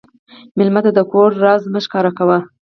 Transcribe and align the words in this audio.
مېلمه 0.57 0.81
ته 0.85 0.91
د 0.93 0.99
کور 1.11 1.29
راز 1.43 1.61
مه 1.73 1.79
ښکاره 1.85 2.11
کوه. 2.17 2.37